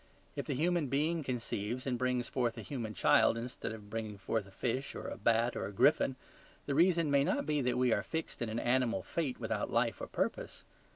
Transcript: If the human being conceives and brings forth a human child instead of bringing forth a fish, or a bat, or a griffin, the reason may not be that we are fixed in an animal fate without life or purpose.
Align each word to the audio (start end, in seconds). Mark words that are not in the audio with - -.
If 0.35 0.47
the 0.47 0.55
human 0.55 0.87
being 0.87 1.23
conceives 1.23 1.85
and 1.85 1.95
brings 1.95 2.27
forth 2.27 2.57
a 2.57 2.63
human 2.63 2.95
child 2.95 3.37
instead 3.37 3.71
of 3.71 3.91
bringing 3.91 4.17
forth 4.17 4.47
a 4.47 4.51
fish, 4.51 4.95
or 4.95 5.05
a 5.07 5.15
bat, 5.15 5.55
or 5.55 5.67
a 5.67 5.71
griffin, 5.71 6.15
the 6.65 6.73
reason 6.73 7.11
may 7.11 7.23
not 7.23 7.45
be 7.45 7.61
that 7.61 7.77
we 7.77 7.93
are 7.93 8.01
fixed 8.01 8.41
in 8.41 8.49
an 8.49 8.57
animal 8.57 9.03
fate 9.03 9.39
without 9.39 9.69
life 9.69 10.01
or 10.01 10.07
purpose. 10.07 10.63